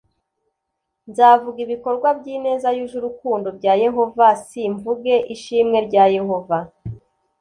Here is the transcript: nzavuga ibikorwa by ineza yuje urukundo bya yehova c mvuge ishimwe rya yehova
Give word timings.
nzavuga 1.09 1.57
ibikorwa 1.65 2.09
by 2.19 2.25
ineza 2.35 2.67
yuje 2.77 2.95
urukundo 3.01 3.47
bya 3.57 3.73
yehova 3.83 4.27
c 4.47 4.49
mvuge 4.73 5.15
ishimwe 5.35 5.77
rya 5.87 6.03
yehova 6.15 6.57